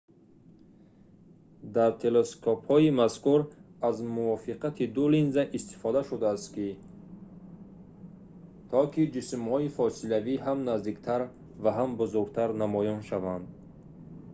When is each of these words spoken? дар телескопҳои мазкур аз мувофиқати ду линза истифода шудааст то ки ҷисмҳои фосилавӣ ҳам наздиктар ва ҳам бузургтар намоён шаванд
дар 1.75 1.91
телескопҳои 2.03 2.89
мазкур 3.01 3.39
аз 3.89 3.95
мувофиқати 4.17 4.85
ду 4.95 5.03
линза 5.13 5.43
истифода 5.57 6.01
шудааст 6.09 6.47
то 8.71 8.81
ки 8.93 9.03
ҷисмҳои 9.13 9.73
фосилавӣ 9.79 10.35
ҳам 10.45 10.59
наздиктар 10.69 11.21
ва 11.63 11.71
ҳам 11.77 11.89
бузургтар 11.99 12.49
намоён 12.63 12.99
шаванд 13.09 13.45